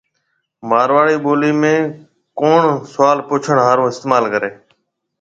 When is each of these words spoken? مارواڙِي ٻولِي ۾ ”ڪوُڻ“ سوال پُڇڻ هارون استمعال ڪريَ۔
مارواڙِي 0.69 1.15
ٻولِي 1.23 1.51
۾ 1.61 1.73
”ڪوُڻ“ 2.39 2.61
سوال 2.93 3.17
پُڇڻ 3.27 3.57
هارون 3.65 3.87
استمعال 3.91 4.25
ڪريَ۔ 4.33 4.49